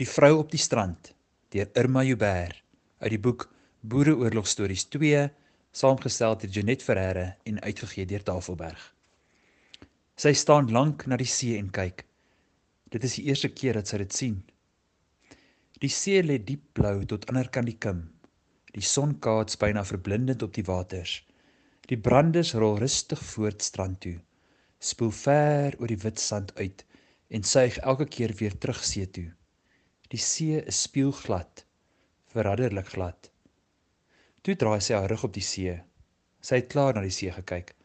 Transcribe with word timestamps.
Die 0.00 0.08
vrou 0.08 0.38
op 0.40 0.48
die 0.48 0.60
strand 0.60 1.10
deur 1.52 1.66
Irma 1.76 2.00
Joubert 2.06 2.62
uit 3.02 3.10
die 3.12 3.20
boek 3.20 3.42
Boereoorlogstories 3.92 4.86
2 4.94 5.26
saamgestel 5.76 6.38
deur 6.40 6.52
Janet 6.54 6.84
Ferreira 6.86 7.24
en 7.44 7.58
uitgegee 7.60 8.06
deur 8.08 8.22
Tafelberg. 8.24 8.80
Sy 10.16 10.32
staan 10.32 10.70
lank 10.72 11.04
na 11.04 11.18
die 11.20 11.28
see 11.28 11.58
en 11.58 11.68
kyk. 11.68 12.06
Dit 12.88 13.04
is 13.04 13.18
die 13.18 13.26
eerste 13.28 13.50
keer 13.52 13.76
dat 13.76 13.92
sy 13.92 14.00
dit 14.00 14.16
sien. 14.16 14.38
Die 15.84 15.92
see 15.92 16.22
lê 16.24 16.38
diep 16.48 16.62
blou 16.80 17.02
tot 17.10 17.26
anderkant 17.28 17.68
die 17.68 17.76
kim. 17.76 18.00
Die 18.72 18.86
son 18.92 19.18
kaats 19.26 19.60
byna 19.60 19.82
verblindend 19.84 20.40
op 20.46 20.54
die 20.56 20.64
waters. 20.64 21.18
Die 21.92 22.00
brandes 22.00 22.54
rol 22.56 22.78
rustig 22.80 23.20
voort 23.34 23.60
strand 23.68 24.00
toe. 24.06 24.16
Spoel 24.80 25.12
ver 25.12 25.76
oor 25.76 25.92
die 25.92 26.00
wit 26.06 26.24
sand 26.24 26.56
uit 26.56 26.86
en 27.28 27.44
suig 27.44 27.76
elke 27.84 28.08
keer 28.08 28.32
weer 28.40 28.56
terug 28.56 28.80
see 28.80 29.04
toe. 29.04 29.28
Die 30.10 30.18
see 30.18 30.58
is 30.66 30.80
spieelglad, 30.88 31.60
verraderlik 32.32 32.88
glad. 32.90 33.28
Toe 34.42 34.56
draai 34.58 34.80
sy 34.82 34.96
haar 34.96 35.06
rug 35.12 35.22
op 35.28 35.34
die 35.36 35.44
see. 35.46 35.76
Sy 36.42 36.58
het 36.58 36.70
klaar 36.72 36.96
na 36.96 37.04
die 37.04 37.14
see 37.14 37.30
gekyk. 37.30 37.76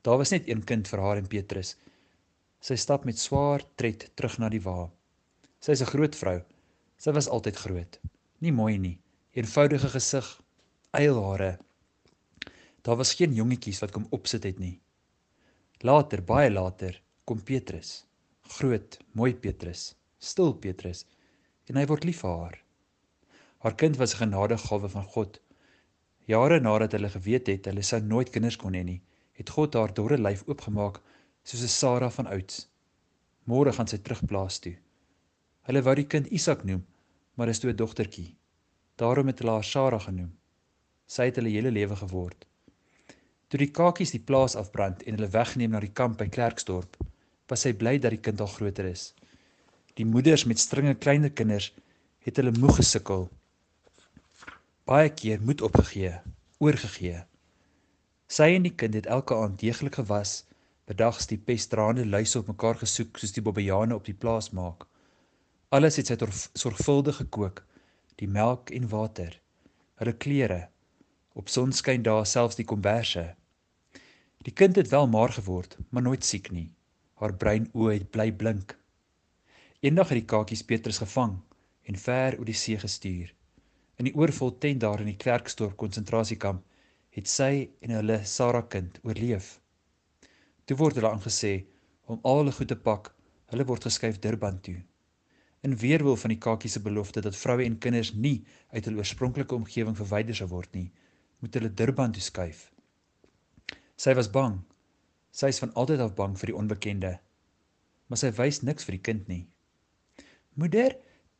Daar 0.00 0.16
was 0.22 0.32
net 0.32 0.48
een 0.48 0.62
kind 0.64 0.88
vir 0.88 1.02
haar 1.04 1.20
en 1.20 1.28
Petrus. 1.28 1.74
Sy 2.64 2.78
stap 2.80 3.04
met 3.04 3.20
swaar 3.20 3.60
tred 3.76 4.06
terug 4.16 4.38
na 4.40 4.48
die 4.48 4.62
wa. 4.64 4.88
Sy 5.60 5.76
is 5.76 5.82
'n 5.84 5.92
groot 5.92 6.16
vrou. 6.16 6.38
Sy 6.96 7.12
was 7.12 7.28
altyd 7.28 7.56
groot. 7.56 8.00
Nie 8.40 8.52
mooi 8.52 8.78
nie, 8.78 8.98
eenvoudige 9.36 9.88
gesig, 9.88 10.40
eilhare. 10.92 11.58
Daar 12.82 12.96
was 12.96 13.14
geen 13.14 13.34
jongetjies 13.34 13.80
wat 13.82 13.92
kom 13.92 14.06
opsit 14.10 14.44
het 14.44 14.58
nie. 14.58 14.80
Later, 15.82 16.22
baie 16.22 16.50
later, 16.50 17.02
kom 17.24 17.42
Petrus. 17.42 18.06
Groot, 18.56 18.98
mooi 19.12 19.34
Petrus, 19.34 19.94
stil 20.18 20.54
Petrus 20.54 21.04
en 21.68 21.76
hy 21.80 21.86
word 21.90 22.04
lief 22.04 22.20
vir 22.24 22.36
haar. 22.38 22.58
Haar 23.64 23.76
kind 23.80 23.96
was 23.96 24.14
'n 24.14 24.22
genadegawe 24.22 24.88
van 24.88 25.04
God. 25.14 25.40
Jare 26.26 26.60
nadat 26.60 26.92
hulle 26.92 27.08
geweet 27.08 27.46
het 27.46 27.64
hulle 27.64 27.82
sou 27.82 28.00
nooit 28.00 28.30
kinders 28.30 28.56
kon 28.56 28.74
hê 28.74 28.84
nie, 28.84 29.02
het 29.32 29.50
God 29.50 29.74
haar 29.74 29.94
dorre 29.94 30.18
lyf 30.18 30.42
oopgemaak 30.48 31.00
soos 31.42 31.62
'n 31.62 31.68
Sara 31.68 32.10
van 32.10 32.26
ouds. 32.26 32.68
Môre 33.44 33.72
gaan 33.72 33.88
sy 33.88 33.98
terugplaas 33.98 34.58
toe. 34.58 34.76
Hulle 35.66 35.82
wou 35.82 35.94
die 35.94 36.06
kind 36.12 36.26
Isak 36.26 36.64
noem, 36.64 36.86
maar 37.34 37.46
dit 37.46 37.54
is 37.54 37.60
toe 37.60 37.70
'n 37.70 37.76
dogtertjie. 37.76 38.36
Daarom 38.96 39.26
het 39.26 39.38
hulle 39.38 39.50
haar 39.50 39.64
Sara 39.64 39.98
genoem. 39.98 40.32
Sy 41.06 41.24
het 41.24 41.36
hulle 41.36 41.48
hele 41.48 41.70
lewe 41.70 41.96
geword. 41.96 42.46
Toe 43.48 43.58
die 43.58 43.70
kakies 43.70 44.10
die 44.10 44.24
plaas 44.28 44.56
afbrand 44.56 45.02
en 45.02 45.14
hulle 45.14 45.28
weggeneem 45.28 45.70
na 45.70 45.80
die 45.80 45.92
kamp 45.92 46.18
by 46.18 46.28
Klerksdorp, 46.28 46.96
was 47.48 47.60
sy 47.60 47.72
bly 47.72 47.98
dat 47.98 48.10
die 48.10 48.20
kind 48.20 48.40
al 48.40 48.46
groter 48.46 48.84
is. 48.84 49.14
Die 49.94 50.06
moeders 50.06 50.42
met 50.44 50.58
stringe 50.58 50.94
kleiner 50.94 51.30
kinders 51.30 51.68
het 52.26 52.38
hulle 52.40 52.50
moeg 52.58 52.80
gesukkel. 52.80 53.28
Baie 54.90 55.12
keer 55.14 55.42
moed 55.42 55.62
opgegee, 55.62 56.16
oorgegee. 56.58 57.20
Sy 58.26 58.48
en 58.56 58.66
die 58.66 58.74
kind 58.74 58.98
het 58.98 59.06
elke 59.06 59.38
aand 59.38 59.60
deeglik 59.60 60.00
gewas, 60.00 60.32
bedags 60.90 61.30
die 61.30 61.38
pestdraande 61.38 62.08
luise 62.08 62.40
op 62.42 62.50
mekaar 62.50 62.80
gesoek 62.82 63.22
soos 63.22 63.36
die 63.38 63.46
bobbejane 63.46 63.94
op 63.94 64.10
die 64.10 64.16
plaas 64.18 64.50
maak. 64.50 64.82
Alles 65.70 66.00
het 66.02 66.10
sy 66.10 66.18
sorgvuldig 66.58 67.22
gekook, 67.22 67.62
die 68.18 68.28
melk 68.28 68.74
en 68.74 68.90
water, 68.90 69.38
hulle 70.02 70.18
klere, 70.26 70.62
op 71.38 71.48
sonskyn 71.48 72.02
daar 72.02 72.26
selfs 72.26 72.58
die 72.58 72.66
komberse. 72.66 73.28
Die 74.42 74.52
kind 74.52 74.76
het 74.76 74.90
wel 74.90 75.06
maar 75.06 75.32
geword, 75.38 75.78
maar 75.90 76.02
nooit 76.02 76.26
siek 76.26 76.50
nie. 76.50 76.72
Haar 77.22 77.38
brein 77.38 77.70
oë 77.72 78.00
het 78.00 78.10
bly 78.10 78.32
blink. 78.32 78.74
Eendag 79.84 80.08
het 80.08 80.16
die 80.16 80.24
kakies 80.24 80.62
Petrus 80.64 80.96
gevang 81.02 81.34
en 81.90 81.98
ver 82.00 82.38
oor 82.38 82.48
die 82.48 82.56
see 82.56 82.78
gestuur. 82.80 83.34
In 84.00 84.06
die 84.08 84.14
oorvol 84.16 84.54
tent 84.62 84.80
daar 84.80 85.02
in 85.02 85.10
die 85.10 85.18
Klerksdorp 85.20 85.74
konsentrasiekamp 85.82 86.62
het 87.12 87.28
sy 87.28 87.68
en 87.84 87.92
hulle 87.92 88.16
Sarah 88.24 88.64
kind 88.74 88.96
oorleef. 89.04 89.50
Toe 90.64 90.78
word 90.80 90.96
hulle 90.96 91.10
aangesê 91.12 91.52
om 92.08 92.24
al 92.24 92.40
hulle 92.40 92.56
goed 92.56 92.72
te 92.72 92.80
pak. 92.88 93.12
Hulle 93.52 93.68
word 93.68 93.84
geskuif 93.84 94.16
Durban 94.24 94.56
toe. 94.64 94.78
In 95.68 95.76
weerwil 95.84 96.16
van 96.16 96.32
die 96.32 96.40
kakies 96.48 96.78
se 96.78 96.84
belofte 96.88 97.20
dat 97.20 97.36
vroue 97.36 97.68
en 97.68 97.76
kinders 97.76 98.14
nie 98.16 98.38
uit 98.72 98.88
hul 98.88 99.02
oorspronklike 99.02 99.60
omgewing 99.60 100.00
verwyder 100.00 100.40
sou 100.40 100.48
word 100.48 100.72
nie, 100.72 100.88
moet 101.44 101.60
hulle 101.60 101.68
Durban 101.68 102.16
toe 102.16 102.24
skuif. 102.24 102.70
Sy 104.00 104.16
was 104.16 104.32
bang. 104.32 104.62
Sy 105.28 105.52
is 105.52 105.60
van 105.60 105.76
altyd 105.76 106.08
af 106.08 106.16
bang 106.16 106.40
vir 106.40 106.54
die 106.54 106.60
onbekende. 106.62 107.18
Maar 108.08 108.24
sy 108.24 108.32
wys 108.40 108.64
niks 108.64 108.88
vir 108.88 108.96
die 108.96 109.08
kind 109.12 109.28
nie. 109.28 109.44
Moeder, 110.54 110.92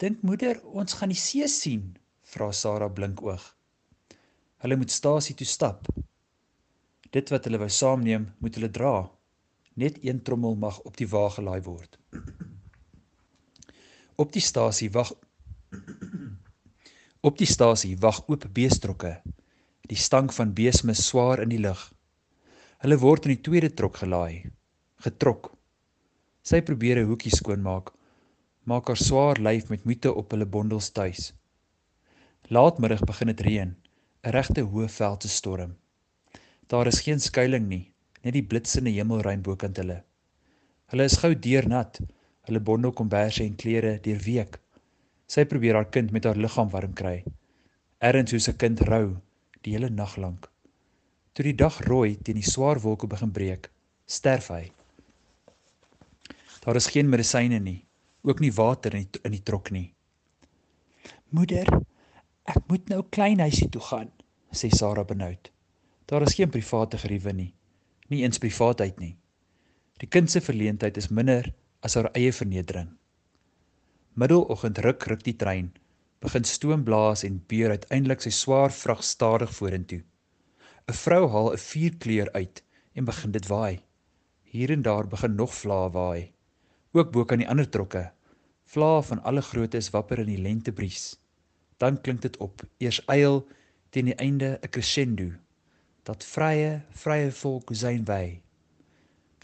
dink 0.03 0.25
moeder 0.27 0.59
ons 0.75 0.97
gaan 0.99 1.13
die 1.13 1.19
see 1.19 1.47
sien? 1.47 1.93
vra 2.35 2.49
Sarah 2.51 2.91
blinkoog. 2.91 3.45
Hulle 4.65 4.79
moet 4.81 4.91
stasie 4.91 5.37
toe 5.39 5.47
stap. 5.47 5.87
Dit 7.15 7.31
wat 7.31 7.47
hulle 7.47 7.61
wou 7.63 7.69
saamneem, 7.71 8.25
moet 8.43 8.59
hulle 8.59 8.73
dra. 8.75 9.05
Net 9.79 10.01
een 10.03 10.19
trommel 10.27 10.59
mag 10.59 10.81
op 10.83 10.99
die 10.99 11.07
wa 11.15 11.29
gelaai 11.31 11.63
word. 11.63 11.95
Op 14.19 14.35
die 14.35 14.43
stasie 14.43 14.91
wag 14.91 15.15
Op 17.25 17.39
die 17.39 17.49
stasie 17.49 17.95
wag 18.03 18.19
oop 18.27 18.51
beestrokke. 18.53 19.15
Die 19.89 19.99
stank 19.99 20.35
van 20.35 20.53
beesmis 20.59 21.07
swaar 21.07 21.41
in 21.47 21.55
die 21.55 21.63
lug. 21.63 21.87
Hulle 22.83 22.99
word 22.99 23.29
in 23.29 23.37
die 23.37 23.45
tweede 23.47 23.71
trok 23.71 24.03
gelaai, 24.03 24.51
getrok. 25.07 25.53
Sy 26.43 26.61
probeer 26.67 26.99
'n 26.99 27.09
hoekie 27.09 27.33
skoonmaak 27.33 27.95
maak 28.65 28.89
haar 28.89 28.97
swaar 28.97 29.41
lyf 29.45 29.69
met 29.69 29.85
moeite 29.85 30.11
op 30.21 30.31
hulle 30.33 30.47
bondels 30.49 30.89
tuis. 30.97 31.33
Laatmiddag 32.49 33.03
begin 33.05 33.29
dit 33.33 33.43
reën, 33.47 33.75
'n 34.25 34.33
regte 34.37 34.65
hoë 34.65 34.89
veldse 34.89 35.29
storm. 35.29 35.77
Daar 36.69 36.87
is 36.87 37.01
geen 37.05 37.21
skuilings 37.21 37.69
nie, 37.69 37.93
net 38.23 38.33
die 38.33 38.47
blitsende 38.47 38.91
hemelruim 38.91 39.43
bokant 39.43 39.77
hulle. 39.77 39.99
Hulle 40.89 41.05
is 41.05 41.19
gou 41.21 41.35
deurnat, 41.35 42.01
hulle 42.49 42.61
bondel 42.61 42.93
komberse 42.93 43.45
en 43.45 43.57
klere 43.57 43.99
deurweek. 44.01 44.59
Sy 45.27 45.45
probeer 45.45 45.75
haar 45.75 45.91
kind 45.91 46.11
met 46.13 46.25
haar 46.25 46.41
liggaam 46.41 46.71
warm 46.71 46.95
kry. 46.95 47.25
Erns 48.01 48.31
soos 48.31 48.49
'n 48.49 48.57
kind 48.57 48.81
rou 48.81 49.17
die 49.63 49.73
hele 49.73 49.91
nag 49.91 50.17
lank. 50.17 50.51
Toe 51.35 51.45
die 51.45 51.57
dag 51.57 51.81
rooi 51.81 52.17
teen 52.17 52.41
die 52.41 52.51
swaar 52.51 52.81
wolke 52.81 53.07
begin 53.07 53.33
breek, 53.33 53.71
sterf 54.07 54.49
hy. 54.49 54.73
Daar 56.65 56.77
is 56.77 56.87
geen 56.87 57.09
medisyne 57.09 57.61
nie 57.61 57.85
ook 58.25 58.41
nie 58.41 58.53
water 58.57 58.95
in 58.97 59.05
die, 59.05 59.21
in 59.29 59.35
die 59.37 59.43
trok 59.45 59.71
nie. 59.75 59.93
Moeder, 61.35 61.69
ek 62.49 62.65
moet 62.71 62.89
nou 62.89 63.03
klein 63.13 63.43
huisie 63.45 63.69
toe 63.73 63.83
gaan, 63.85 64.11
sê 64.55 64.71
Sarah 64.73 65.07
benoud. 65.07 65.51
Daar 66.09 66.25
is 66.25 66.37
geen 66.37 66.53
private 66.53 66.99
geriewe 67.01 67.33
nie, 67.33 67.53
nie 68.09 68.23
eens 68.25 68.41
privaatheid 68.41 69.01
nie. 69.01 69.15
Die 70.01 70.09
kind 70.09 70.31
se 70.31 70.41
verleentheid 70.45 70.97
is 71.01 71.11
minder 71.11 71.53
as 71.85 71.97
haar 71.99 72.11
eie 72.17 72.33
vernedering. 72.33 72.91
Middeloggend 74.15 74.81
ruk 74.85 75.07
ruk 75.11 75.25
die 75.27 75.37
trein, 75.37 75.73
begin 76.25 76.45
stoom 76.49 76.85
blaas 76.85 77.25
en 77.27 77.41
beer 77.51 77.75
uiteindelik 77.75 78.25
sy 78.25 78.33
swaar 78.33 78.73
vrag 78.73 79.03
stadig 79.05 79.53
vorentoe. 79.57 80.03
'n 80.89 80.97
Vrou 81.01 81.25
haal 81.33 81.51
'n 81.53 81.65
vuurkleur 81.69 82.29
uit 82.33 82.63
en 82.95 83.05
begin 83.05 83.33
dit 83.33 83.47
waai. 83.49 83.81
Hier 84.43 84.71
en 84.71 84.83
daar 84.83 85.09
begin 85.09 85.35
nog 85.35 85.55
vlae 85.55 85.91
waai. 85.91 86.34
Ook 86.95 87.11
bo 87.11 87.25
kan 87.27 87.41
die 87.43 87.49
ander 87.51 87.67
trokke. 87.67 88.05
Vlae 88.71 89.03
van 89.03 89.23
alle 89.27 89.43
groottes 89.43 89.91
wapper 89.91 90.21
in 90.23 90.29
die 90.31 90.39
lentebries. 90.39 91.17
Dan 91.83 91.99
klink 92.01 92.23
dit 92.23 92.37
op, 92.39 92.63
eers 92.79 93.01
eil 93.11 93.41
teen 93.91 94.13
die 94.13 94.15
einde 94.23 94.59
'n 94.63 94.71
crescendo. 94.71 95.33
Dat 96.07 96.25
vrye, 96.25 96.83
vrye 96.91 97.33
volk 97.33 97.75
syn 97.75 98.05
wy. 98.05 98.41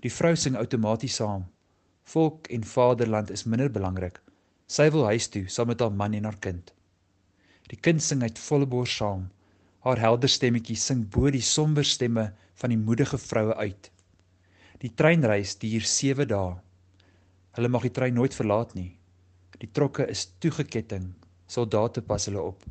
Die 0.01 0.13
vrou 0.13 0.37
sing 0.37 0.57
outomaties 0.57 1.15
saam. 1.15 1.45
Volk 2.03 2.47
en 2.47 2.65
vaderland 2.65 3.31
is 3.31 3.45
minder 3.45 3.71
belangrik. 3.71 4.23
Sy 4.67 4.91
wil 4.91 5.05
huis 5.05 5.29
toe 5.29 5.49
saam 5.49 5.67
met 5.67 5.81
haar 5.81 5.93
man 5.93 6.15
en 6.15 6.25
haar 6.25 6.39
kind. 6.39 6.73
Die 7.67 7.81
kind 7.81 8.03
sing 8.03 8.23
uit 8.23 8.39
volle 8.39 8.67
bors 8.67 8.97
saam. 8.97 9.29
Haar 9.81 9.99
helder 9.99 10.29
stemmetjie 10.29 10.77
sing 10.77 11.09
bo 11.11 11.31
die 11.31 11.43
somber 11.43 11.85
stemme 11.85 12.33
van 12.55 12.71
die 12.71 12.79
moedige 12.79 13.19
vroue 13.19 13.55
uit. 13.55 13.91
Die 14.79 14.95
treinreis 14.95 15.59
duur 15.59 15.81
7 15.81 16.29
dae. 16.29 16.61
Hulle 17.57 17.69
mag 17.69 17.83
die 17.83 17.95
trein 17.95 18.15
nooit 18.15 18.35
verlaat 18.35 18.75
nie. 18.75 18.97
Die 19.61 19.71
trokke 19.77 20.07
is 20.09 20.29
toegeketting. 20.41 21.11
Soldate 21.51 22.03
pas 22.03 22.29
hulle 22.31 22.43
op. 22.43 22.63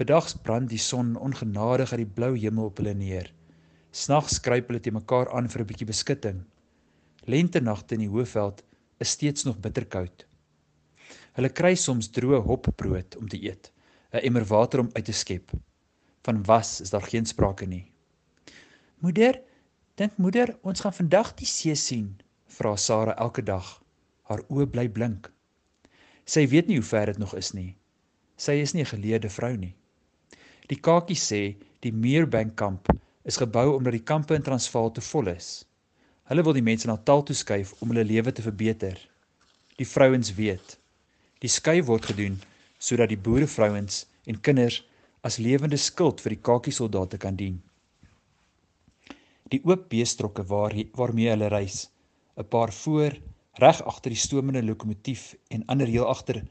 Bedags 0.00 0.36
brand 0.44 0.68
die 0.70 0.80
son 0.80 1.16
ongenadig 1.16 1.92
uit 1.92 2.02
die 2.04 2.14
blou 2.18 2.32
hemel 2.36 2.70
op 2.70 2.78
hulle 2.80 2.94
neer. 2.94 3.30
Snags 3.90 4.36
skryp 4.38 4.68
hulle 4.70 4.80
te 4.80 4.92
mekaar 4.94 5.32
aan 5.34 5.48
vir 5.48 5.62
'n 5.62 5.66
bietjie 5.66 5.88
beskutting. 5.88 6.44
Lentenagte 7.26 7.94
in 7.94 8.04
die 8.04 8.12
Hoëveld 8.12 8.62
is 8.98 9.10
steeds 9.10 9.44
nog 9.44 9.58
bitterkoud. 9.58 10.26
Hulle 11.36 11.48
kry 11.48 11.74
soms 11.74 12.08
droë 12.08 12.40
hopbrood 12.46 13.16
om 13.16 13.28
te 13.28 13.40
eet, 13.42 13.72
'n 14.12 14.24
emmer 14.26 14.44
water 14.44 14.80
om 14.80 14.90
uit 14.92 15.04
te 15.04 15.12
skep. 15.12 15.52
Van 16.22 16.42
was 16.44 16.80
is 16.80 16.90
daar 16.90 17.02
geen 17.02 17.26
sprake 17.26 17.66
nie. 17.66 17.92
Moeder, 18.98 19.40
dink 19.94 20.16
moeder, 20.16 20.58
ons 20.62 20.80
gaan 20.80 20.92
vandag 20.92 21.34
die 21.34 21.46
see 21.46 21.74
sien, 21.74 22.20
vra 22.56 22.76
Sarah 22.76 23.18
elke 23.18 23.42
dag. 23.42 23.66
Haar 24.28 24.42
oë 24.48 24.66
bly 24.70 24.86
blink. 24.88 25.30
Sy 26.26 26.46
weet 26.52 26.68
nie 26.68 26.78
hoe 26.78 26.86
ver 26.86 27.10
dit 27.10 27.18
nog 27.18 27.34
is 27.38 27.52
nie. 27.56 27.74
Sy 28.36 28.60
is 28.62 28.74
nie 28.74 28.82
'n 28.82 28.92
geleerde 28.94 29.28
vrou 29.28 29.56
nie. 29.56 29.74
Die 30.68 30.80
kakie 30.80 31.16
sê 31.18 31.56
die 31.80 31.92
Meerbank 31.92 32.56
kamp 32.56 32.88
is 33.24 33.36
gebou 33.36 33.76
omdat 33.76 33.92
die 33.92 34.08
kampe 34.12 34.34
in 34.34 34.42
Transvaal 34.42 34.92
te 34.92 35.00
vol 35.00 35.28
is. 35.28 35.64
Hulle 36.30 36.44
wil 36.46 36.52
die 36.52 36.62
mense 36.62 36.86
na 36.86 36.96
taal 36.96 37.22
toe 37.22 37.34
skuif 37.34 37.72
om 37.82 37.88
hulle 37.88 38.04
lewe 38.04 38.32
te 38.32 38.42
verbeter. 38.42 38.98
Die 39.76 39.86
vrouens 39.86 40.34
weet. 40.34 40.78
Die 41.40 41.48
skuif 41.48 41.86
word 41.86 42.06
gedoen 42.12 42.40
sodat 42.78 43.08
die 43.08 43.18
boerevrouens 43.18 44.06
en 44.26 44.40
kinders 44.40 44.82
as 45.26 45.38
lewende 45.38 45.76
skild 45.76 46.20
vir 46.24 46.36
die 46.36 46.42
kakie 46.48 46.72
soldate 46.72 47.18
kan 47.18 47.36
dien. 47.36 47.58
Die 49.50 49.60
oop 49.66 49.88
beestrokke 49.90 50.46
waar 50.46 50.76
waarmee 50.96 51.32
hulle 51.32 51.48
reis, 51.52 51.88
'n 52.40 52.48
paar 52.48 52.72
voor 52.72 53.12
reg 53.60 53.82
agter 53.82 54.10
die 54.10 54.24
stomende 54.26 54.62
lokomotief 54.64 55.34
en 55.48 55.64
ander 55.66 55.86
heel 55.86 56.06
agter 56.06 56.42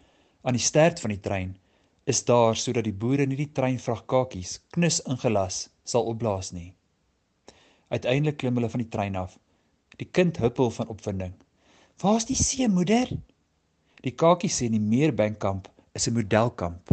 aan 0.42 0.54
die 0.58 0.62
stert 0.62 1.00
van 1.00 1.10
die 1.10 1.20
trein, 1.20 1.58
is 2.04 2.26
daar 2.26 2.56
sodat 2.56 2.86
die 2.86 2.94
boere 2.94 3.26
nie 3.26 3.38
die 3.40 3.52
treinvrag 3.52 4.06
kakies 4.06 4.60
knus 4.76 5.00
ingelas 5.14 5.58
sal 5.84 6.06
opblaas 6.12 6.52
nie. 6.52 6.74
Uiteindelik 7.90 8.38
klim 8.38 8.60
hulle 8.60 8.70
van 8.70 8.84
die 8.84 8.92
trein 8.94 9.16
af. 9.16 9.38
Die 9.98 10.08
kind 10.18 10.38
huppel 10.38 10.70
van 10.72 10.88
opwinding. 10.94 11.34
"Waar's 12.02 12.26
die 12.26 12.38
see, 12.38 12.68
moeder?" 12.68 13.10
Die 14.02 14.16
kakie 14.16 14.50
sê 14.50 14.70
die 14.70 14.80
Meerbankkamp 14.80 15.70
is 15.94 16.08
'n 16.08 16.14
modelkamp. 16.14 16.90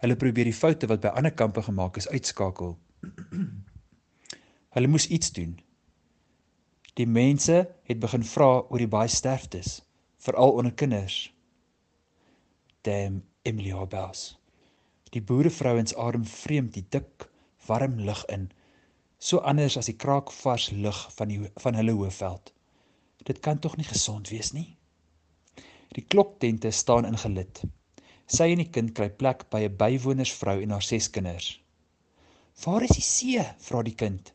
Hulle 0.00 0.16
probeer 0.16 0.44
die 0.44 0.60
foute 0.62 0.86
wat 0.86 1.00
by 1.00 1.08
ander 1.08 1.32
kampe 1.32 1.62
gemaak 1.62 1.96
is 1.96 2.08
uitskakel. 2.08 2.76
Hulle 4.74 4.88
moes 4.88 5.06
iets 5.06 5.32
doen. 5.32 5.60
Die 6.94 7.06
mense 7.10 7.56
het 7.90 7.98
begin 7.98 8.22
vra 8.22 8.48
oor 8.70 8.78
die 8.78 8.90
baie 8.90 9.10
sterftes, 9.10 9.80
veral 10.22 10.52
onder 10.60 10.74
kinders. 10.78 11.16
Dem 12.86 13.24
Emily 13.42 13.72
Hobbs. 13.74 14.36
Die 15.10 15.22
boerevrouens 15.22 15.96
adem 15.98 16.22
vreemd 16.26 16.76
die 16.78 16.84
dik, 16.94 17.26
warm 17.66 17.98
lug 17.98 18.22
in, 18.30 18.46
so 19.18 19.42
anders 19.42 19.78
as 19.80 19.90
die 19.90 19.96
kraakvars 19.98 20.68
lug 20.70 21.02
van 21.18 21.34
die 21.34 21.40
van 21.66 21.74
hulle 21.80 21.98
hoofveld. 21.98 22.54
Dit 23.26 23.42
kan 23.42 23.58
tog 23.58 23.74
nie 23.80 23.90
gesond 23.90 24.30
wees 24.30 24.52
nie. 24.54 24.76
Die 25.98 26.06
kloktente 26.06 26.70
staan 26.70 27.10
in 27.10 27.18
gelid. 27.18 27.62
Sy 28.30 28.52
en 28.54 28.62
die 28.62 28.70
kind 28.70 28.94
kry 28.94 29.10
plek 29.10 29.48
by 29.50 29.66
'n 29.66 29.78
bywonersvrou 29.82 30.60
en 30.62 30.70
haar 30.70 30.86
ses 30.94 31.10
kinders. 31.10 31.60
"Waar 32.64 32.82
is 32.86 32.98
die 32.98 33.08
see?" 33.14 33.42
vra 33.58 33.82
die 33.82 33.98
kind. 33.98 34.32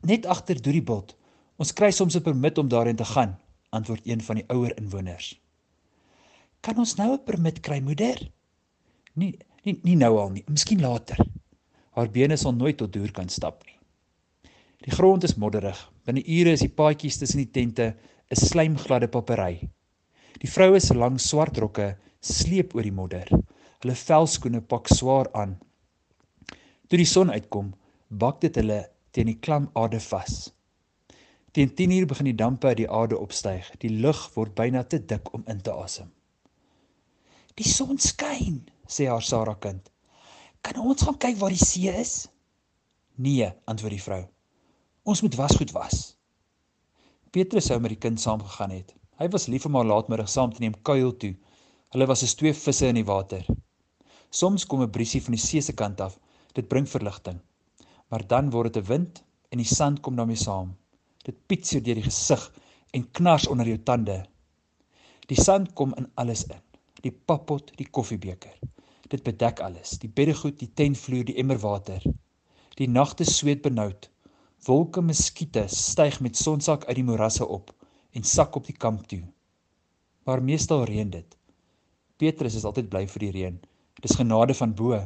"Net 0.00 0.26
agter 0.26 0.56
Dooriebult. 0.56 1.16
Ons 1.62 1.70
kry 1.78 1.92
soms 1.94 2.16
'n 2.18 2.26
permit 2.26 2.58
om 2.58 2.68
daarin 2.68 2.96
te 2.96 3.04
gaan," 3.04 3.38
antwoord 3.70 4.06
een 4.06 4.22
van 4.28 4.36
die 4.36 4.48
ouer 4.48 4.72
inwoners. 4.76 5.40
"Kan 6.60 6.78
ons 6.78 6.94
nou 6.96 7.12
'n 7.12 7.24
permit 7.24 7.60
kry, 7.60 7.80
moeder?" 7.80 8.30
"Nie 9.14 9.38
nie 9.64 9.78
nie 9.82 9.96
nou 9.96 10.18
al 10.18 10.30
nie, 10.30 10.44
miskien 10.48 10.80
later." 10.80 11.18
Haar 11.90 12.10
bene 12.10 12.36
sal 12.36 12.54
nooit 12.54 12.76
tot 12.76 12.92
Doer 12.92 13.12
kan 13.12 13.28
stap 13.28 13.64
nie. 13.66 13.78
Die 14.82 14.90
grond 14.90 15.24
is 15.24 15.36
modderig. 15.36 15.92
Binne 16.04 16.24
ure 16.26 16.52
is 16.52 16.60
die 16.60 16.68
paadjies 16.68 17.18
tussen 17.18 17.38
die 17.38 17.50
tente 17.50 17.94
'n 18.30 18.36
slijmgladde 18.36 19.08
papery. 19.08 19.68
Die 20.40 20.50
vroue 20.50 20.80
se 20.80 20.94
lang 20.94 21.20
swart 21.20 21.58
rokke 21.58 21.96
sleep 22.20 22.74
oor 22.74 22.82
die 22.82 22.98
modder. 23.00 23.28
Hulle 23.80 23.94
velskoene 23.94 24.60
pak 24.60 24.88
swaar 24.88 25.32
aan. 25.32 25.58
Toe 26.88 26.98
die 26.98 27.04
son 27.04 27.30
uitkom, 27.30 27.74
bak 28.08 28.40
dit 28.40 28.54
hulle 28.56 28.88
teen 29.12 29.26
die 29.26 29.38
klam 29.38 29.70
aarde 29.74 30.00
vas. 30.00 30.52
Teen 31.52 31.72
10uur 31.76 32.06
begin 32.08 32.30
die 32.30 32.34
dampe 32.34 32.66
uit 32.66 32.76
die 32.80 32.90
aarde 32.90 33.18
opstyg. 33.18 33.68
Die 33.84 33.90
lug 33.90 34.20
word 34.34 34.54
byna 34.56 34.84
te 34.84 34.98
dik 35.04 35.32
om 35.36 35.44
in 35.46 35.60
te 35.60 35.72
asem. 35.72 36.08
Die 37.60 37.68
son 37.68 37.98
skyn, 38.00 38.62
sê 38.88 39.08
haar 39.10 39.22
Sarah 39.22 39.58
kind. 39.60 39.90
Kan 40.64 40.80
ons 40.80 41.04
gaan 41.04 41.18
kyk 41.20 41.36
waar 41.36 41.52
die 41.52 41.60
see 41.60 41.92
is? 41.92 42.14
Nee, 43.20 43.50
antwoord 43.68 43.98
die 43.98 44.02
vrou. 44.02 44.22
Ons 45.04 45.20
moet 45.20 45.36
wasgoed 45.36 45.74
was. 45.76 46.16
Petrus 47.30 47.68
sou 47.68 47.80
met 47.80 47.92
die 47.92 48.00
kind 48.00 48.20
saamgegaan 48.20 48.72
het. 48.72 48.96
Hy 49.20 49.28
was 49.28 49.50
lief 49.52 49.66
om 49.68 49.76
haar 49.76 49.88
laatmiddag 49.88 50.30
saam 50.32 50.52
te 50.52 50.64
neem 50.64 50.78
kuil 50.88 51.12
toe 51.20 51.34
Hulle 51.92 52.06
was 52.08 52.22
as 52.24 52.32
twee 52.40 52.54
visse 52.56 52.88
in 52.88 52.96
die 52.96 53.04
water. 53.04 53.42
Soms 54.32 54.64
kom 54.64 54.80
'n 54.82 54.92
briesie 54.92 55.20
van 55.24 55.34
die 55.36 55.44
see 55.46 55.60
se 55.60 55.74
kant 55.76 56.00
af. 56.00 56.18
Dit 56.56 56.68
bring 56.68 56.86
verligting. 56.88 57.38
Maar 58.08 58.26
dan 58.26 58.48
word 58.50 58.72
dit 58.72 58.82
'n 58.82 58.88
wind 58.88 59.22
en 59.50 59.58
die 59.58 59.74
sand 59.74 60.00
kom 60.00 60.16
daarmee 60.16 60.36
saam. 60.36 60.76
Dit 61.22 61.38
piet 61.46 61.66
so 61.66 61.80
deur 61.80 61.98
die 62.00 62.08
gesig 62.08 62.44
en 62.96 63.04
knars 63.18 63.46
onder 63.46 63.68
jou 63.68 63.78
tande. 63.78 64.18
Die 65.30 65.38
sand 65.38 65.72
kom 65.78 65.94
in 66.00 66.08
alles 66.18 66.44
in. 66.48 66.58
Die 67.02 67.12
pappot, 67.12 67.70
die 67.78 67.86
koffiebeker. 67.86 68.56
Dit 69.10 69.22
bedek 69.26 69.60
alles. 69.60 69.96
Die 70.02 70.10
beddegoed, 70.10 70.58
die 70.58 70.70
tentvloer, 70.74 71.24
die 71.28 71.36
emmer 71.42 71.60
water. 71.62 72.02
Die 72.78 72.88
nagte 72.88 73.24
sweet 73.28 73.62
benoud. 73.62 74.08
Wolke 74.66 75.02
muskiete 75.02 75.64
styg 75.70 76.20
met 76.22 76.38
sonsak 76.38 76.86
uit 76.88 76.98
die 76.98 77.06
morasse 77.06 77.46
op 77.46 77.72
en 78.12 78.26
sak 78.26 78.58
op 78.58 78.66
die 78.66 78.76
kamp 78.76 79.06
toe. 79.10 79.22
Maar 80.26 80.42
meestal 80.42 80.84
reën 80.90 81.10
dit. 81.10 81.38
Petrus 82.18 82.58
is 82.58 82.66
altyd 82.68 82.90
bly 82.90 83.06
vir 83.10 83.26
die 83.26 83.32
reën. 83.38 83.56
Dis 84.02 84.18
genade 84.18 84.54
van 84.58 84.74
bo. 84.78 84.98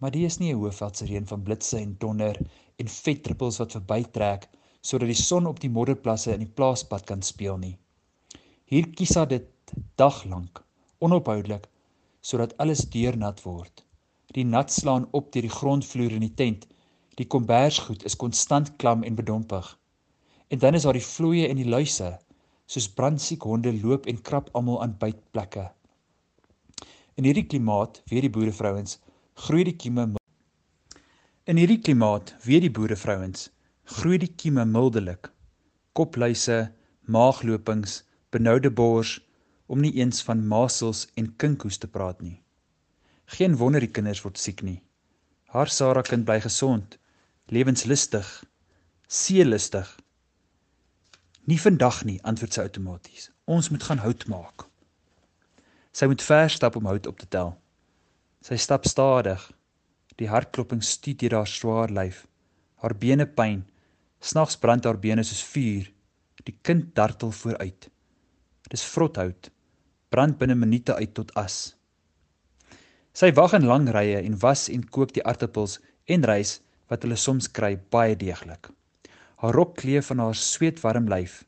Maar 0.00 0.12
die 0.12 0.24
is 0.26 0.38
nie 0.38 0.52
'n 0.52 0.60
hoofveldse 0.60 1.06
reën 1.08 1.26
van 1.26 1.42
blitse 1.42 1.78
en 1.78 1.96
donder 1.98 2.36
en 2.76 2.88
vetdruppels 2.88 3.58
wat 3.58 3.72
verbytrek 3.72 4.48
sodat 4.84 5.08
die 5.08 5.18
son 5.18 5.48
op 5.48 5.62
die 5.62 5.72
modderplasse 5.72 6.34
in 6.34 6.44
die 6.44 6.54
plaaspad 6.58 7.06
kan 7.08 7.22
speel 7.24 7.56
nie. 7.60 7.76
Hier 8.68 8.90
kies 8.92 9.16
hy 9.16 9.24
dit 9.30 9.74
dag 10.00 10.20
lank, 10.28 10.60
onophoudelik, 11.00 11.64
sodat 12.20 12.52
alles 12.60 12.84
deurnat 12.92 13.40
word. 13.44 13.84
Die 14.36 14.44
nat 14.44 14.72
slaan 14.72 15.06
op 15.16 15.30
deur 15.32 15.46
die 15.46 15.56
grondvloer 15.56 16.16
in 16.16 16.24
die 16.26 16.34
tent. 16.40 16.66
Die 17.16 17.28
kombersgoed 17.30 18.04
is 18.08 18.18
konstant 18.18 18.74
klam 18.82 19.04
en 19.06 19.16
bedompig. 19.16 19.66
En 20.50 20.60
dan 20.60 20.74
is 20.74 20.84
daar 20.84 20.98
die 20.98 21.06
vloeie 21.06 21.48
en 21.48 21.60
die 21.60 21.68
luise, 21.68 22.10
soos 22.66 22.90
brandsiek 22.98 23.44
honde 23.46 23.72
loop 23.78 24.08
en 24.10 24.20
krap 24.26 24.50
almal 24.52 24.82
aan 24.82 24.96
bytplekke. 25.00 25.68
In 27.14 27.28
hierdie 27.28 27.46
klimaat, 27.46 28.02
weet 28.10 28.26
die 28.26 28.34
boerevrouens, 28.34 28.98
groei 29.46 29.64
die 29.70 29.76
kieme 29.78 30.08
In 31.44 31.58
hierdie 31.60 31.78
klimaat, 31.84 32.32
weet 32.42 32.64
die 32.64 32.72
boerevrouens, 32.72 33.50
groei 33.84 34.18
die 34.18 34.32
kieme 34.32 34.64
mildelik. 34.64 35.30
Kopluise, 35.92 36.72
maaglopings, 37.04 38.02
benoude 38.30 38.70
bors 38.70 39.18
om 39.66 39.80
nie 39.80 39.92
eens 40.00 40.22
van 40.22 40.46
masels 40.48 41.06
en 41.14 41.36
kinkhoes 41.36 41.78
te 41.78 41.88
praat 41.88 42.20
nie. 42.20 42.40
Geen 43.36 43.56
wonder 43.56 43.80
die 43.80 43.92
kinders 43.92 44.22
word 44.24 44.38
siek 44.40 44.62
nie. 44.62 44.80
Haar 45.54 45.70
Sarah 45.70 46.04
kind 46.04 46.24
bly 46.26 46.40
gesond, 46.40 46.98
lewenslustig, 47.48 48.28
seelustig. 49.08 49.88
Nie 51.44 51.60
vandag 51.60 52.02
nie, 52.08 52.18
antwoord 52.24 52.56
sy 52.56 52.64
outomaties. 52.66 53.28
Ons 53.44 53.70
moet 53.70 53.84
gaan 53.84 54.00
hout 54.00 54.24
maak. 54.32 54.66
Sy 55.94 56.08
moet 56.10 56.24
ver 56.24 56.50
stap 56.50 56.76
om 56.76 56.88
hout 56.88 57.06
op 57.06 57.20
te 57.20 57.28
tel. 57.30 57.52
Sy 58.44 58.56
stap 58.60 58.88
stadig. 58.88 59.44
Die 60.18 60.28
hartkloping 60.30 60.82
stiet 60.84 61.20
deur 61.20 61.38
haar 61.40 61.50
swaar 61.50 61.92
lyf. 61.92 62.24
Haar 62.82 62.96
bene 62.98 63.26
pyn. 63.28 63.62
Snags 64.24 64.56
brand 64.56 64.86
haar 64.88 64.96
bene 64.96 65.22
soos 65.26 65.42
vuur. 65.52 65.90
Die 66.48 66.56
kind 66.64 66.94
dartel 66.96 67.32
vooruit. 67.32 67.90
Dis 68.72 68.84
vrothout. 68.94 69.50
Brand 70.08 70.38
binne 70.40 70.56
minute 70.56 70.94
uit 70.96 71.12
tot 71.16 71.32
as. 71.36 71.74
Sy 73.14 73.30
wag 73.36 73.52
in 73.58 73.68
lang 73.68 73.90
rye 73.92 74.22
en 74.22 74.38
was 74.40 74.70
en 74.72 74.86
kook 74.96 75.12
die 75.14 75.24
aartappels 75.28 75.76
en 76.08 76.24
rys 76.30 76.56
wat 76.88 77.04
hulle 77.04 77.18
soms 77.20 77.50
kry 77.52 77.74
baie 77.92 78.16
deeglik. 78.16 78.70
Haar 79.42 79.56
rok 79.58 79.76
kleef 79.82 80.08
van 80.08 80.24
haar 80.24 80.40
sweetwarm 80.40 81.10
lyf. 81.12 81.42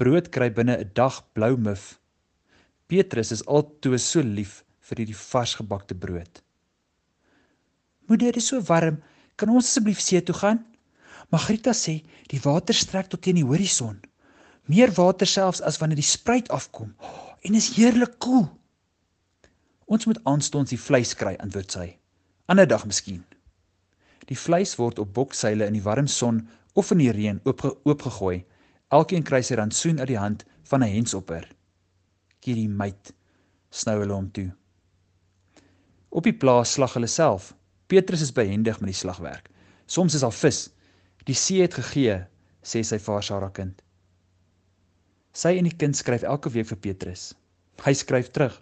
Brood 0.00 0.32
kry 0.32 0.48
binne 0.50 0.78
'n 0.78 0.90
dag 0.94 1.20
blou 1.36 1.56
mif. 1.56 2.00
Petrus 2.88 3.32
is 3.32 3.46
altoe 3.46 3.98
so 3.98 4.20
lief 4.20 4.64
vir 4.80 5.04
hierdie 5.04 5.20
varsgebakte 5.30 5.94
brood. 5.94 6.42
Moeder, 8.08 8.32
dit 8.32 8.36
is 8.36 8.48
so 8.48 8.60
warm. 8.60 9.02
Kan 9.36 9.48
ons 9.48 9.68
asseblief 9.68 10.00
see 10.00 10.20
toe 10.20 10.34
gaan? 10.34 10.71
Magrita 11.32 11.72
sê 11.76 12.00
die 12.30 12.40
water 12.44 12.76
strek 12.76 13.08
tot 13.10 13.22
teen 13.24 13.38
die 13.40 13.46
horison. 13.46 14.00
Meer 14.68 14.92
water 14.96 15.26
selfs 15.26 15.62
as 15.64 15.78
wanneer 15.80 16.00
die 16.00 16.06
spruit 16.06 16.50
afkom. 16.52 16.92
En 17.42 17.56
is 17.58 17.72
heerlik 17.76 18.18
koel. 18.22 18.46
Ons 19.86 20.06
moet 20.06 20.20
aanstonds 20.28 20.70
die 20.70 20.80
vleis 20.80 21.16
kry, 21.18 21.34
antwoord 21.42 21.72
sy. 21.74 21.88
Ander 22.46 22.68
dag 22.68 22.84
miskien. 22.86 23.24
Die 24.28 24.38
vleis 24.38 24.76
word 24.78 25.00
op 25.02 25.14
bokseile 25.16 25.66
in 25.66 25.76
die 25.76 25.84
warm 25.84 26.06
son 26.06 26.44
of 26.78 26.92
in 26.94 27.02
die 27.02 27.10
reën 27.12 27.40
oopge 27.48 27.74
oopgegooi. 27.88 28.44
Elkeen 28.92 29.26
kry 29.26 29.42
sy 29.42 29.58
rantsoen 29.58 30.00
uit 30.00 30.12
die 30.12 30.20
hand 30.20 30.46
van 30.70 30.84
'n 30.84 30.94
hensopper 30.94 31.48
hierdie 32.46 32.68
meid 32.68 33.12
snou 33.72 34.00
hulle 34.02 34.16
hom 34.16 34.28
toe. 34.34 34.50
Op 36.12 36.26
die 36.26 36.36
plaas 36.36 36.74
slag 36.76 36.96
hulle 36.98 37.08
self. 37.08 37.52
Petrus 37.88 38.24
is 38.24 38.34
behendig 38.34 38.80
met 38.80 38.92
die 38.92 38.98
slagwerk. 38.98 39.48
Soms 39.86 40.16
is 40.16 40.24
daar 40.24 40.34
vis. 40.34 40.66
Die 41.28 41.34
see 41.38 41.62
het 41.62 41.74
gegee, 41.78 42.16
sê 42.66 42.82
sy 42.82 42.98
vir 42.98 43.22
Sara 43.22 43.48
kind. 43.54 43.82
Sy 45.32 45.54
en 45.58 45.68
die 45.68 45.76
kind 45.78 45.94
skryf 45.96 46.24
elke 46.26 46.50
week 46.50 46.66
vir 46.72 46.78
Petrus. 46.86 47.32
Hy 47.84 47.94
skryf 47.94 48.32
terug. 48.34 48.58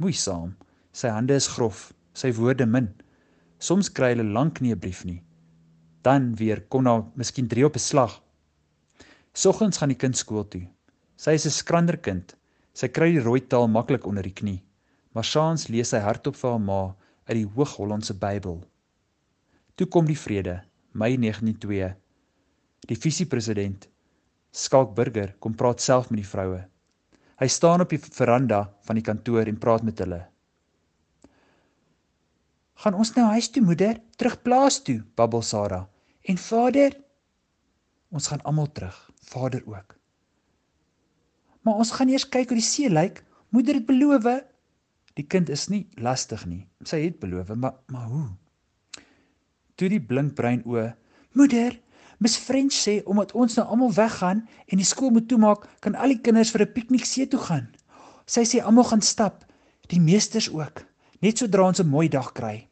moeisaam. 0.00 0.54
Sy 0.96 1.10
hande 1.12 1.36
is 1.36 1.46
grof, 1.54 1.92
sy 2.16 2.30
woorde 2.32 2.66
min. 2.66 2.88
Soms 3.60 3.90
kry 3.92 4.14
hulle 4.14 4.24
lank 4.24 4.60
nie 4.60 4.72
'n 4.72 4.80
brief 4.80 5.04
nie. 5.04 5.22
Dan 6.02 6.34
weer 6.40 6.62
kom 6.72 6.84
daar 6.84 7.04
miskien 7.14 7.48
3 7.48 7.66
op 7.66 7.76
'n 7.76 7.86
slag. 7.90 8.22
Soggens 9.34 9.78
gaan 9.78 9.92
die 9.92 10.02
kind 10.02 10.16
skool 10.16 10.48
toe. 10.48 10.66
Sy 11.16 11.30
is 11.30 11.46
'n 11.46 11.50
skrander 11.50 11.96
kind. 11.96 12.34
Sy 12.72 12.88
kry 12.88 13.12
die 13.12 13.20
rooi 13.20 13.40
taal 13.40 13.68
maklik 13.68 14.06
onder 14.06 14.22
die 14.22 14.38
knie. 14.40 14.62
Maar 15.12 15.24
saans 15.24 15.68
lees 15.68 15.88
sy 15.88 15.98
hardop 15.98 16.36
vir 16.36 16.50
haar 16.50 16.60
ma 16.60 16.96
uit 17.28 17.36
die 17.36 17.46
Hoog-Hollandse 17.54 18.14
Bybel. 18.14 18.64
Toe 19.76 19.86
kom 19.86 20.06
die 20.06 20.18
vrede, 20.18 20.62
Mei 20.90 21.14
1902. 21.14 21.92
Die 22.90 22.96
visiepresident, 22.98 23.86
Skalk 24.50 24.96
Burger, 24.96 25.36
kom 25.38 25.54
praat 25.54 25.80
self 25.80 26.08
met 26.10 26.18
die 26.18 26.26
vroue. 26.26 26.64
Hy 27.38 27.48
staan 27.48 27.84
op 27.84 27.92
die 27.94 28.00
veranda 28.02 28.64
van 28.88 28.98
die 28.98 29.04
kantoor 29.06 29.46
en 29.46 29.60
praat 29.62 29.84
met 29.86 30.02
hulle. 30.02 30.18
"Gaan 32.82 32.94
ons 32.94 33.14
nou 33.14 33.28
huis 33.30 33.50
toe, 33.50 33.62
moeder? 33.62 34.00
Terug 34.16 34.42
plaas 34.42 34.82
toe?" 34.82 35.04
babbel 35.14 35.42
Sarah. 35.42 35.86
"En 36.22 36.38
vader?" 36.38 36.98
"Ons 38.10 38.26
gaan 38.26 38.42
almal 38.42 38.72
terug, 38.72 39.10
vader 39.22 39.62
ook." 39.66 39.96
"Maar 41.62 41.74
ons 41.74 41.90
gaan 41.90 42.08
eers 42.08 42.28
kyk 42.28 42.48
hoe 42.48 42.58
die 42.58 42.66
see 42.66 42.90
lyk. 42.90 43.24
Moeder 43.48 43.74
het 43.74 43.86
beloof." 43.86 44.42
Die 45.14 45.26
kind 45.26 45.48
is 45.48 45.68
nie 45.68 45.88
lastig 45.94 46.46
nie. 46.46 46.68
Sy 46.82 47.04
het 47.04 47.18
beloof, 47.20 47.54
maar 47.54 47.74
maar 47.86 48.06
hoe? 48.06 48.28
Toe 49.80 49.88
die 49.88 50.00
blinkbrein 50.04 50.60
oë, 50.68 50.90
"Moeder, 51.32 51.78
Miss 52.20 52.36
French 52.36 52.76
sê 52.76 53.00
omdat 53.08 53.30
ons 53.32 53.54
nou 53.56 53.64
almal 53.66 53.94
weggaan 53.96 54.42
en 54.68 54.76
die 54.76 54.84
skool 54.84 55.10
moet 55.10 55.28
toemaak, 55.28 55.62
kan 55.80 55.94
al 55.94 56.12
die 56.12 56.20
kinders 56.20 56.50
vir 56.52 56.66
'n 56.66 56.72
piknik 56.72 57.04
see 57.04 57.26
toe 57.26 57.40
gaan. 57.40 57.68
Sy 58.26 58.42
sê 58.44 58.60
almal 58.60 58.84
gaan 58.84 59.00
stap, 59.00 59.44
die 59.88 60.00
meesters 60.00 60.50
ook, 60.52 60.84
net 61.22 61.38
sodra 61.38 61.62
ons 61.66 61.80
'n 61.80 61.88
mooi 61.88 62.08
dag 62.08 62.32
kry. 62.32 62.68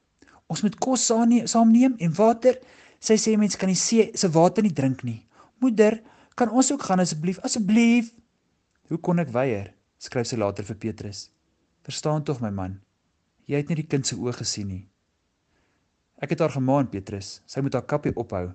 Ons 0.48 0.62
moet 0.62 0.78
kos 0.78 1.06
saamneem 1.06 1.94
en 1.98 2.14
water. 2.14 2.58
Sy 3.00 3.14
sê 3.14 3.38
mense 3.38 3.58
kan 3.58 3.68
die 3.68 3.74
see 3.74 4.10
se 4.14 4.28
water 4.28 4.62
nie 4.62 4.72
drink 4.72 5.02
nie. 5.02 5.26
Moeder, 5.60 6.00
kan 6.34 6.50
ons 6.50 6.72
ook 6.72 6.82
gaan 6.82 7.00
asseblief? 7.00 7.38
Asseblief." 7.38 8.12
"Hoe 8.88 8.98
kon 8.98 9.18
ek 9.18 9.28
weier?" 9.28 9.72
skryf 9.98 10.26
sy 10.26 10.36
later 10.36 10.64
vir 10.64 10.76
Petrus. 10.76 11.30
"Verstaan 11.82 12.24
tog 12.24 12.40
my 12.40 12.50
man, 12.50 12.80
jy 13.46 13.56
het 13.56 13.68
nie 13.68 13.76
die 13.76 13.86
kind 13.86 14.06
se 14.06 14.14
oë 14.14 14.32
gesien 14.34 14.68
nie." 14.68 14.88
Ek 16.18 16.32
het 16.34 16.40
haar 16.42 16.54
gemaan, 16.54 16.88
Petrus, 16.90 17.38
sy 17.46 17.62
moet 17.62 17.76
haar 17.78 17.86
kappie 17.86 18.14
ophou. 18.18 18.48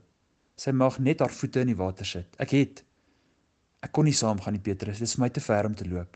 Sy 0.59 0.73
mag 0.75 0.99
net 0.99 1.21
haar 1.23 1.31
voete 1.31 1.63
in 1.63 1.71
die 1.71 1.79
water 1.79 2.07
sit. 2.07 2.27
Ek 2.41 2.51
het 2.55 2.83
Ek 3.83 3.91
kon 3.91 4.07
nie 4.07 4.15
saamgaan 4.15 4.55
nie, 4.55 4.63
Petrus, 4.63 5.01
dit 5.01 5.09
is 5.09 5.17
my 5.19 5.27
te 5.27 5.41
ver 5.43 5.67
om 5.67 5.73
te 5.75 5.83
loop. 5.83 6.15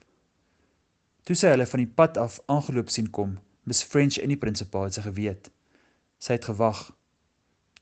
Toe 1.28 1.36
sy 1.36 1.50
hulle 1.52 1.66
van 1.68 1.82
die 1.84 1.90
pad 2.00 2.16
af 2.22 2.38
aangeloop 2.48 2.88
sien 2.94 3.10
kom, 3.12 3.34
Miss 3.68 3.84
French 3.84 4.16
en 4.24 4.32
die 4.32 4.40
prinsipaal 4.40 4.88
het 4.88 4.96
sy 4.96 5.04
geweet. 5.04 5.50
Sy 6.24 6.38
het 6.38 6.48
gewag. 6.48 6.86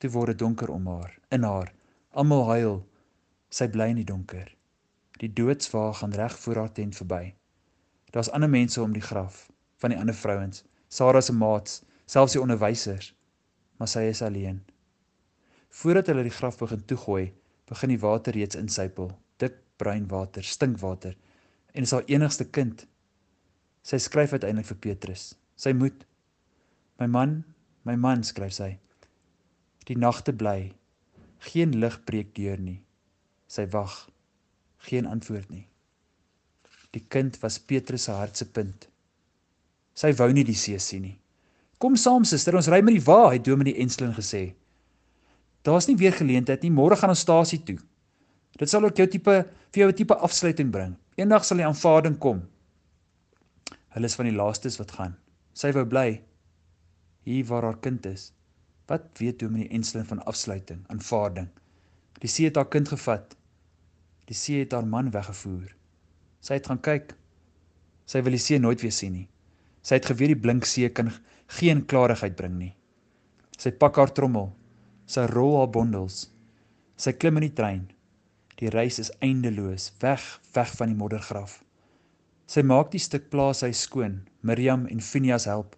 Toe 0.02 0.10
word 0.16 0.34
dit 0.34 0.40
donker 0.42 0.72
om 0.74 0.88
haar, 0.90 1.14
in 1.30 1.46
haar. 1.46 1.70
Almal 2.18 2.48
huil. 2.50 2.80
Sy 3.54 3.68
bly 3.70 3.92
in 3.94 4.00
die 4.02 4.08
donker. 4.10 4.50
Die 5.22 5.30
doodswaag 5.30 6.00
gaan 6.02 6.18
reg 6.18 6.34
voor 6.42 6.64
haar 6.64 6.74
tent 6.74 6.98
verby. 6.98 7.36
Daar's 8.16 8.32
ander 8.34 8.50
mense 8.50 8.82
om 8.82 8.98
die 8.98 9.06
graf, 9.06 9.46
van 9.78 9.94
die 9.94 10.00
ander 10.02 10.18
vrouens, 10.18 10.64
Sarah 10.90 11.22
se 11.22 11.34
maats, 11.34 11.84
selfs 12.10 12.34
die 12.34 12.42
onderwysers, 12.42 13.12
maar 13.78 13.92
sy 13.92 14.06
is 14.10 14.24
alleen. 14.26 14.62
Voordat 15.82 16.08
hulle 16.12 16.24
die 16.24 16.34
graf 16.34 16.58
begin 16.62 16.84
toegooi, 16.88 17.30
begin 17.70 17.92
die 17.92 18.02
water 18.02 18.36
reeds 18.36 18.58
insypel, 18.60 19.12
dik 19.42 19.58
bruin 19.82 20.08
water, 20.12 20.44
stinkwater, 20.44 21.16
en 21.76 21.88
is 21.88 21.92
haar 21.92 22.08
enigste 22.08 22.48
kind. 22.48 22.86
Sy 23.86 24.00
skryf 24.02 24.34
uiteindelik 24.34 24.70
vir 24.72 24.82
Petrus. 24.88 25.34
Sy 25.60 25.76
moet 25.76 26.06
My 26.96 27.08
man, 27.12 27.44
my 27.84 27.98
man, 28.00 28.24
skryf 28.24 28.54
sy. 28.56 28.70
Die 29.90 29.98
nagte 30.00 30.32
bly. 30.32 30.72
Geen 31.44 31.76
lig 31.82 31.98
breek 32.08 32.32
deur 32.38 32.62
nie. 32.64 32.78
Sy 33.52 33.66
wag. 33.74 33.98
Geen 34.88 35.10
antwoord 35.10 35.52
nie. 35.52 35.66
Die 36.96 37.04
kind 37.12 37.36
was 37.44 37.60
Petrus 37.60 38.08
se 38.08 38.16
hart 38.16 38.40
se 38.40 38.48
punt. 38.48 38.88
Sy 39.96 40.14
wou 40.16 40.30
nie 40.32 40.46
die 40.48 40.56
see 40.56 40.80
sien 40.80 41.04
nie. 41.10 41.18
Kom 41.86 41.94
saam 42.02 42.24
suster, 42.26 42.56
ons 42.58 42.66
ry 42.74 42.80
met 42.82 42.96
die 42.96 43.04
wa, 43.06 43.28
het 43.30 43.44
Dominee 43.46 43.78
Enslin 43.84 44.16
gesê. 44.18 44.56
Daar's 45.68 45.86
nie 45.86 45.94
weer 46.00 46.16
geleentheid 46.18 46.64
nie. 46.66 46.72
Môre 46.74 46.96
gaan 46.98 47.12
ons 47.14 47.22
stasie 47.22 47.60
toe. 47.62 47.76
Dit 48.58 48.72
sal 48.72 48.88
ook 48.88 48.98
jou 48.98 49.06
tipe 49.06 49.36
vir 49.46 49.82
jou 49.84 49.90
'n 49.92 49.98
tipe 50.00 50.16
afsluiting 50.28 50.72
bring. 50.74 50.96
Eendag 51.22 51.46
sal 51.46 51.62
die 51.62 51.66
aanvaarding 51.68 52.18
kom. 52.18 52.42
Hulle 53.94 54.10
is 54.10 54.16
van 54.16 54.26
die 54.26 54.34
laastes 54.34 54.80
wat 54.80 54.96
gaan. 54.98 55.14
Sy 55.54 55.72
wou 55.74 55.86
bly 55.86 56.24
hier 57.22 57.46
waar 57.46 57.64
haar 57.70 57.78
kind 57.78 58.06
is. 58.06 58.34
Wat 58.88 59.06
weet 59.20 59.40
Dominee 59.40 59.70
Enslin 59.70 60.06
van 60.06 60.26
afsluiting, 60.26 60.82
aanvaarding? 60.88 61.50
Die 62.20 62.30
see 62.30 62.46
het 62.46 62.56
haar 62.56 62.70
kind 62.70 62.88
gevat. 62.88 63.38
Die 64.26 64.36
see 64.36 64.60
het 64.60 64.72
haar 64.72 64.88
man 64.88 65.12
weggevoer. 65.12 65.70
Sy 66.42 66.54
het 66.54 66.66
gaan 66.66 66.82
kyk. 66.82 67.14
Sy 68.08 68.22
wil 68.24 68.32
die 68.32 68.42
see 68.42 68.58
nooit 68.58 68.82
weer 68.82 68.92
sien 68.92 69.14
nie. 69.14 69.28
Sy 69.84 69.96
het 69.96 70.06
geweet 70.06 70.34
die 70.34 70.42
blink 70.42 70.66
see 70.66 70.90
kan 70.90 71.14
geen 71.48 71.86
klarigheid 71.86 72.36
bring 72.36 72.58
nie. 72.60 72.76
Sy 73.58 73.72
pak 73.72 73.98
haar 73.98 74.12
trommel 74.14 74.52
Sy 75.06 75.28
rol 75.30 75.60
haar 75.60 75.70
bondels. 75.70 76.32
Sy 76.98 77.14
klim 77.14 77.38
in 77.38 77.46
die 77.46 77.54
trein. 77.54 77.84
Die 78.58 78.72
reis 78.74 78.98
is 79.04 79.12
eindeloos, 79.22 79.92
weg, 80.02 80.24
weg 80.56 80.72
van 80.80 80.90
die 80.90 80.98
moddergraf. 80.98 81.60
Sy 82.50 82.64
maak 82.66 82.90
die 82.94 83.02
stuk 83.02 83.28
plaashuis 83.30 83.84
skoon. 83.86 84.24
Miriam 84.42 84.88
en 84.90 85.04
Phineas 85.06 85.46
help. 85.50 85.76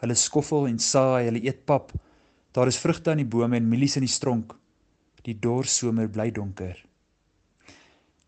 Hulle 0.00 0.16
skoffel 0.16 0.70
en 0.70 0.80
saai, 0.80 1.28
hulle 1.28 1.42
eet 1.44 1.66
pap. 1.68 1.92
Daar 2.56 2.70
is 2.70 2.80
vrugte 2.80 3.12
aan 3.12 3.20
die 3.20 3.28
bome 3.28 3.60
en 3.60 3.68
mielies 3.68 3.98
in 4.00 4.06
die 4.06 4.12
stronk. 4.12 4.54
Die 5.28 5.36
dorssomer 5.36 6.08
bly 6.08 6.30
donker. 6.32 6.78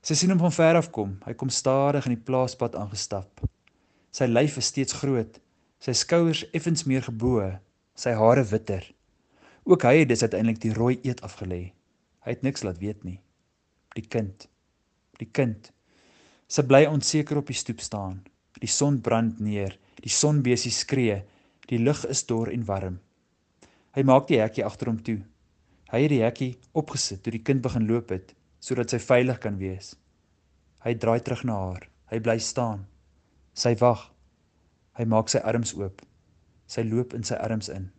Sy 0.05 0.19
sien 0.19 0.35
hom 0.35 0.43
van 0.45 0.53
ver 0.53 0.77
af 0.83 0.91
kom. 0.93 1.17
Hy 1.25 1.33
kom 1.41 1.49
stadig 1.49 2.05
in 2.05 2.19
die 2.19 2.25
plaaspad 2.29 2.77
aangestap. 2.77 3.41
Sy 4.13 4.29
lyf 4.29 4.61
is 4.61 4.69
steeds 4.69 5.01
groot, 5.01 5.41
sy 5.85 5.93
skouers 5.93 6.47
effens 6.57 6.87
meer 6.89 7.05
gebo, 7.05 7.45
sy 7.93 8.15
hare 8.17 8.45
witter. 8.49 8.87
Ook 9.69 9.85
hy 9.85 9.99
het 9.99 10.09
dus 10.09 10.23
uiteindelik 10.25 10.61
die 10.63 10.73
rooi 10.73 10.95
eet 11.05 11.21
afgelê. 11.27 11.75
Hy 12.25 12.33
het 12.33 12.45
niks 12.47 12.65
laat 12.65 12.81
weet 12.81 13.03
nie. 13.05 13.19
Die 13.93 14.05
kind. 14.09 14.47
Die 15.21 15.29
kind. 15.29 15.69
Sy 16.49 16.65
bly 16.65 16.87
onseker 16.89 17.37
op 17.41 17.53
die 17.53 17.59
stoep 17.59 17.85
staan. 17.85 18.23
Die 18.63 18.71
son 18.71 19.03
brand 19.05 19.43
neer, 19.45 19.77
die 20.01 20.13
sonbesie 20.13 20.73
skree, 20.73 21.19
die 21.69 21.81
lug 21.83 22.05
is 22.09 22.25
dor 22.25 22.49
en 22.53 22.65
warm. 22.65 22.97
Hy 23.93 24.07
maak 24.09 24.29
die 24.31 24.41
hekkie 24.41 24.65
agter 24.65 24.89
hom 24.89 25.03
toe. 25.05 25.19
Hy 25.93 26.01
het 26.07 26.15
die 26.15 26.23
hekkie 26.25 26.51
opgesit 26.73 27.21
toe 27.25 27.35
die 27.35 27.45
kind 27.45 27.61
begin 27.65 27.85
loop 27.91 28.15
het, 28.15 28.33
sodat 28.61 28.95
sy 28.95 29.03
veilig 29.05 29.43
kan 29.43 29.61
wees. 29.61 29.93
Hy 30.81 30.97
draai 30.97 31.21
terug 31.21 31.45
na 31.45 31.61
haar. 31.61 31.89
Hy 32.09 32.25
bly 32.25 32.41
staan. 32.41 32.87
Sy 33.53 33.77
wag. 33.85 34.14
Hy 34.95 35.05
maak 35.05 35.29
sy 35.29 35.39
arms 35.39 35.75
oop. 35.75 36.03
Sy 36.67 36.83
loop 36.83 37.15
in 37.15 37.25
sy 37.25 37.35
arms 37.35 37.69
in. 37.69 37.91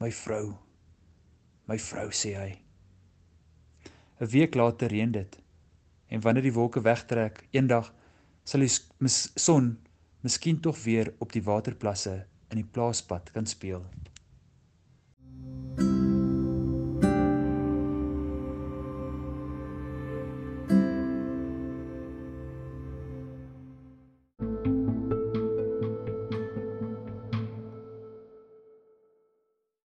My 0.00 0.10
vrou 0.10 0.58
my 1.70 1.78
vrou 1.78 2.10
sê 2.10 2.34
hy. 2.34 2.50
'n 4.20 4.30
Week 4.32 4.56
later 4.58 4.90
reën 4.90 5.12
dit. 5.12 5.38
En 6.10 6.20
wanneer 6.20 6.42
die 6.42 6.56
wolke 6.56 6.82
wegtrek, 6.82 7.46
eendag 7.54 7.92
sal 8.44 8.64
die 8.66 8.72
son 9.46 9.78
miskien 10.26 10.58
tog 10.60 10.82
weer 10.84 11.12
op 11.18 11.32
die 11.32 11.44
waterplasse 11.46 12.16
in 12.50 12.58
die 12.58 12.70
plaaspad 12.74 13.30
kan 13.36 13.46
speel. 13.46 13.84